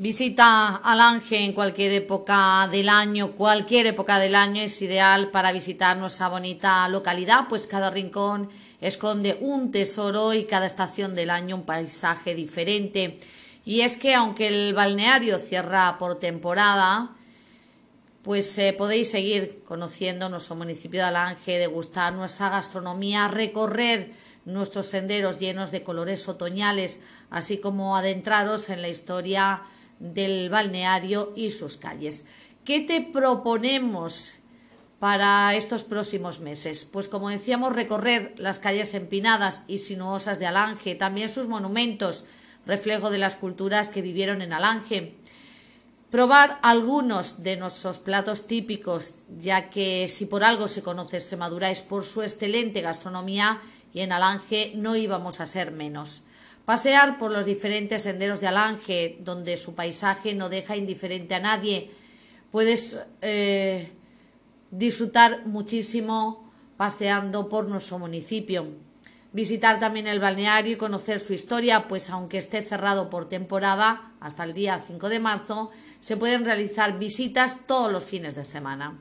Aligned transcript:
Visita 0.00 0.76
Alange 0.76 1.44
en 1.44 1.52
cualquier 1.52 1.92
época 1.92 2.66
del 2.72 2.88
año, 2.88 3.32
cualquier 3.32 3.84
época 3.84 4.18
del 4.18 4.34
año 4.34 4.62
es 4.62 4.80
ideal 4.80 5.28
para 5.30 5.52
visitar 5.52 5.98
nuestra 5.98 6.28
bonita 6.28 6.88
localidad, 6.88 7.48
pues 7.50 7.66
cada 7.66 7.90
rincón 7.90 8.48
esconde 8.80 9.36
un 9.42 9.70
tesoro 9.70 10.32
y 10.32 10.44
cada 10.44 10.64
estación 10.64 11.14
del 11.14 11.28
año 11.28 11.56
un 11.56 11.66
paisaje 11.66 12.34
diferente. 12.34 13.18
Y 13.66 13.82
es 13.82 13.98
que 13.98 14.14
aunque 14.14 14.48
el 14.48 14.72
balneario 14.72 15.38
cierra 15.38 15.98
por 15.98 16.18
temporada, 16.18 17.10
pues 18.22 18.56
eh, 18.56 18.72
podéis 18.72 19.10
seguir 19.10 19.62
conociendo 19.66 20.30
nuestro 20.30 20.56
municipio 20.56 21.00
de 21.00 21.08
Alange, 21.08 21.58
degustar 21.58 22.14
nuestra 22.14 22.48
gastronomía, 22.48 23.28
recorrer 23.28 24.12
nuestros 24.46 24.86
senderos 24.86 25.38
llenos 25.38 25.72
de 25.72 25.82
colores 25.82 26.26
otoñales, 26.26 27.00
así 27.28 27.58
como 27.58 27.98
adentraros 27.98 28.70
en 28.70 28.80
la 28.80 28.88
historia 28.88 29.60
del 30.00 30.50
balneario 30.50 31.32
y 31.36 31.52
sus 31.52 31.76
calles. 31.76 32.26
¿Qué 32.64 32.80
te 32.80 33.00
proponemos 33.00 34.34
para 34.98 35.54
estos 35.54 35.84
próximos 35.84 36.40
meses? 36.40 36.84
Pues 36.84 37.06
como 37.06 37.28
decíamos, 37.28 37.74
recorrer 37.74 38.34
las 38.38 38.58
calles 38.58 38.94
empinadas 38.94 39.62
y 39.68 39.78
sinuosas 39.78 40.38
de 40.40 40.46
Alange, 40.46 40.94
también 40.96 41.28
sus 41.28 41.46
monumentos, 41.46 42.24
reflejo 42.66 43.10
de 43.10 43.18
las 43.18 43.36
culturas 43.36 43.88
que 43.88 44.02
vivieron 44.02 44.42
en 44.42 44.52
Alange. 44.52 45.14
Probar 46.10 46.58
algunos 46.62 47.44
de 47.44 47.56
nuestros 47.56 47.98
platos 47.98 48.48
típicos, 48.48 49.16
ya 49.38 49.70
que 49.70 50.08
si 50.08 50.26
por 50.26 50.42
algo 50.42 50.66
se 50.66 50.82
conoce 50.82 51.18
Extremadura 51.18 51.70
es 51.70 51.82
por 51.82 52.04
su 52.04 52.22
excelente 52.22 52.80
gastronomía 52.80 53.62
y 53.94 54.00
en 54.00 54.12
Alange 54.12 54.72
no 54.74 54.96
íbamos 54.96 55.40
a 55.40 55.46
ser 55.46 55.70
menos. 55.70 56.24
Pasear 56.70 57.18
por 57.18 57.32
los 57.32 57.46
diferentes 57.46 58.04
senderos 58.04 58.40
de 58.40 58.46
Alange, 58.46 59.16
donde 59.22 59.56
su 59.56 59.74
paisaje 59.74 60.36
no 60.36 60.48
deja 60.48 60.76
indiferente 60.76 61.34
a 61.34 61.40
nadie. 61.40 61.90
Puedes 62.52 62.96
eh, 63.22 63.90
disfrutar 64.70 65.46
muchísimo 65.46 66.48
paseando 66.76 67.48
por 67.48 67.68
nuestro 67.68 67.98
municipio. 67.98 68.68
Visitar 69.32 69.80
también 69.80 70.06
el 70.06 70.20
balneario 70.20 70.74
y 70.74 70.76
conocer 70.76 71.18
su 71.18 71.32
historia, 71.32 71.88
pues 71.88 72.08
aunque 72.08 72.38
esté 72.38 72.62
cerrado 72.62 73.10
por 73.10 73.28
temporada, 73.28 74.12
hasta 74.20 74.44
el 74.44 74.54
día 74.54 74.78
5 74.78 75.08
de 75.08 75.18
marzo, 75.18 75.72
se 76.00 76.16
pueden 76.16 76.44
realizar 76.44 77.00
visitas 77.00 77.66
todos 77.66 77.90
los 77.90 78.04
fines 78.04 78.36
de 78.36 78.44
semana. 78.44 78.96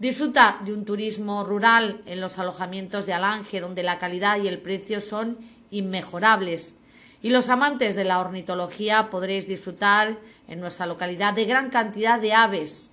Disfruta 0.00 0.60
de 0.64 0.72
un 0.72 0.84
turismo 0.84 1.44
rural 1.44 2.02
en 2.06 2.20
los 2.20 2.40
alojamientos 2.40 3.06
de 3.06 3.12
Alange, 3.12 3.60
donde 3.60 3.84
la 3.84 4.00
calidad 4.00 4.42
y 4.42 4.48
el 4.48 4.58
precio 4.58 5.00
son 5.00 5.38
inmejorables. 5.70 6.77
Y 7.20 7.30
los 7.30 7.48
amantes 7.48 7.96
de 7.96 8.04
la 8.04 8.20
ornitología 8.20 9.10
podréis 9.10 9.48
disfrutar 9.48 10.16
en 10.46 10.60
nuestra 10.60 10.86
localidad 10.86 11.34
de 11.34 11.46
gran 11.46 11.70
cantidad 11.70 12.20
de 12.20 12.32
aves. 12.32 12.90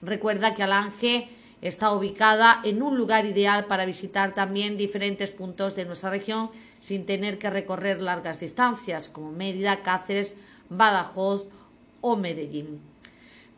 Recuerda 0.00 0.54
que 0.54 0.62
Alange 0.62 1.28
está 1.60 1.92
ubicada 1.92 2.60
en 2.64 2.82
un 2.82 2.96
lugar 2.96 3.26
ideal 3.26 3.66
para 3.66 3.84
visitar 3.84 4.34
también 4.34 4.76
diferentes 4.76 5.30
puntos 5.30 5.74
de 5.74 5.84
nuestra 5.84 6.10
región 6.10 6.50
sin 6.80 7.04
tener 7.04 7.38
que 7.38 7.50
recorrer 7.50 8.00
largas 8.00 8.40
distancias 8.40 9.08
como 9.08 9.32
Mérida, 9.32 9.82
Cáceres, 9.82 10.36
Badajoz 10.70 11.44
o 12.00 12.16
Medellín. 12.16 12.80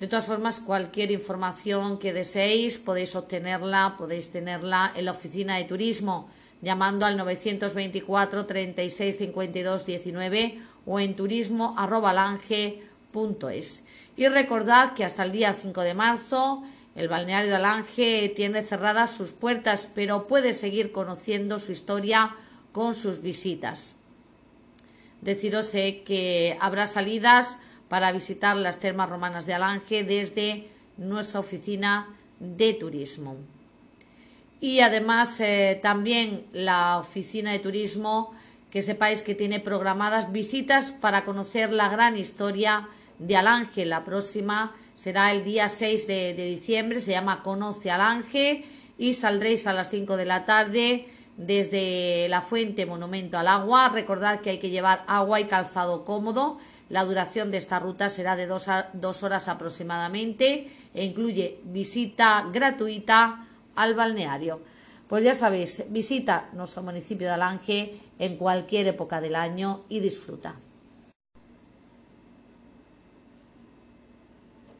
De 0.00 0.06
todas 0.06 0.26
formas, 0.26 0.60
cualquier 0.60 1.10
información 1.10 1.98
que 1.98 2.12
deseéis 2.12 2.78
podéis 2.78 3.16
obtenerla, 3.16 3.96
podéis 3.98 4.30
tenerla 4.30 4.92
en 4.94 5.04
la 5.04 5.10
oficina 5.10 5.56
de 5.56 5.64
turismo 5.64 6.28
llamando 6.60 7.06
al 7.06 7.16
924 7.16 8.44
36 8.46 9.18
52 9.18 9.86
19 9.86 10.60
o 10.86 10.98
en 11.00 11.14
turismo.alange.es. 11.14 13.84
Y 14.16 14.28
recordad 14.28 14.94
que 14.94 15.04
hasta 15.04 15.24
el 15.24 15.32
día 15.32 15.52
5 15.54 15.80
de 15.82 15.94
marzo 15.94 16.62
el 16.94 17.08
balneario 17.08 17.50
de 17.50 17.56
Alange 17.56 18.32
tiene 18.34 18.62
cerradas 18.62 19.14
sus 19.16 19.32
puertas, 19.32 19.88
pero 19.94 20.26
puede 20.26 20.54
seguir 20.54 20.90
conociendo 20.90 21.60
su 21.60 21.72
historia 21.72 22.34
con 22.72 22.94
sus 22.94 23.20
visitas. 23.22 23.96
Deciros 25.20 25.70
que 25.70 26.56
habrá 26.60 26.86
salidas 26.88 27.58
para 27.88 28.12
visitar 28.12 28.56
las 28.56 28.78
termas 28.78 29.08
romanas 29.08 29.46
de 29.46 29.54
Alange 29.54 30.02
desde 30.02 30.68
nuestra 30.96 31.40
oficina 31.40 32.08
de 32.40 32.74
turismo 32.74 33.36
y 34.60 34.80
además 34.80 35.40
eh, 35.40 35.78
también 35.82 36.46
la 36.52 36.98
oficina 36.98 37.52
de 37.52 37.58
turismo 37.58 38.32
que 38.70 38.82
sepáis 38.82 39.22
que 39.22 39.34
tiene 39.34 39.60
programadas 39.60 40.32
visitas 40.32 40.90
para 40.90 41.24
conocer 41.24 41.72
la 41.72 41.88
gran 41.88 42.16
historia 42.16 42.88
de 43.18 43.36
Alange. 43.36 43.86
La 43.86 44.04
próxima 44.04 44.74
será 44.94 45.32
el 45.32 45.44
día 45.44 45.68
6 45.68 46.06
de, 46.06 46.34
de 46.34 46.44
diciembre, 46.44 47.00
se 47.00 47.12
llama 47.12 47.42
Conoce 47.42 47.90
Alange 47.90 48.64
y 48.98 49.14
saldréis 49.14 49.66
a 49.66 49.72
las 49.72 49.90
5 49.90 50.16
de 50.16 50.24
la 50.26 50.44
tarde 50.44 51.08
desde 51.36 52.28
la 52.28 52.42
fuente 52.42 52.84
Monumento 52.84 53.38
al 53.38 53.46
Agua. 53.46 53.88
Recordad 53.88 54.40
que 54.40 54.50
hay 54.50 54.58
que 54.58 54.70
llevar 54.70 55.04
agua 55.06 55.40
y 55.40 55.44
calzado 55.44 56.04
cómodo. 56.04 56.58
La 56.90 57.04
duración 57.04 57.50
de 57.50 57.58
esta 57.58 57.78
ruta 57.78 58.10
será 58.10 58.34
de 58.34 58.46
dos, 58.46 58.66
dos 58.92 59.22
horas 59.22 59.48
aproximadamente 59.48 60.70
e 60.94 61.04
incluye 61.04 61.60
visita 61.64 62.46
gratuita 62.52 63.47
al 63.78 63.94
balneario. 63.94 64.60
Pues 65.08 65.24
ya 65.24 65.34
sabéis, 65.34 65.84
visita 65.88 66.50
nuestro 66.52 66.82
municipio 66.82 67.28
de 67.28 67.32
Alange 67.32 67.94
en 68.18 68.36
cualquier 68.36 68.88
época 68.88 69.20
del 69.20 69.36
año 69.36 69.84
y 69.88 70.00
disfruta. 70.00 70.56